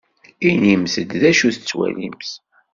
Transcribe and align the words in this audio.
Inimt-d 0.49 1.11
d 1.21 1.23
acu 1.29 1.49
tettwalimt. 1.55 2.29